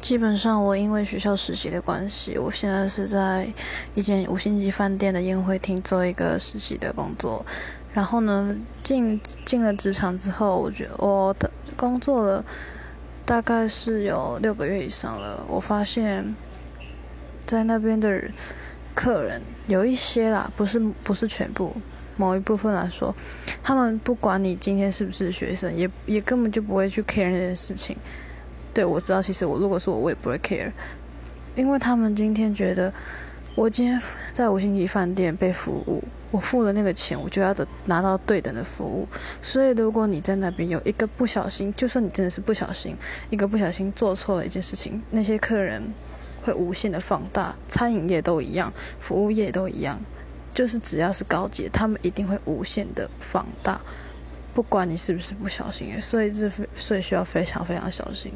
[0.00, 3.46] 基本上，我因为学校实习的关系，我现在是在
[3.94, 7.44] 一间五星级饭店的宴会厅做一个实习的工作。
[7.92, 12.44] 然后呢，进进了职场之后，我觉得我的工作了
[13.24, 15.44] 大概是有六个月以上了。
[15.48, 16.34] 我发现，
[17.44, 18.22] 在那边的
[18.94, 21.74] 客人有一些啦，不是不是全部，
[22.16, 23.14] 某一部分来说，
[23.62, 27.96] 他们不管你今天是不是学生，也也根本就不会去 care 那件事情。
[28.72, 30.70] 对，我知道，其实我如果说我，我也不会 care，
[31.56, 32.92] 因为他们今天觉得
[33.54, 34.00] 我今天
[34.32, 39.08] 在五星级饭店被服务，我付了那个钱，我就要得拿到对等的服务。
[39.42, 42.96] 所以，如果你在那边有一个不小心，就算你真的是不小心，
[43.28, 45.82] 一个不小心做错了一件事情，那些客人
[46.42, 47.54] 会无限的放大。
[47.68, 50.00] 餐饮业都一样，服务业都一样，
[50.54, 53.80] 就是只要是高级，他们一定会无限的放大，
[54.54, 56.00] 不管你是不是不小心。
[56.00, 58.32] 所以这所以需要非常非常小心。